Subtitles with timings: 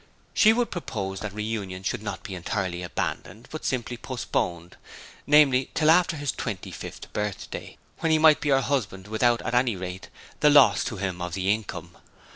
[0.33, 4.75] She would propose that reunion should not be entirely abandoned, but simply postponed
[5.27, 9.53] namely, till after his twenty fifth birthday when he might be her husband without, at
[9.53, 10.09] any rate,
[10.39, 11.97] the loss to him of the income.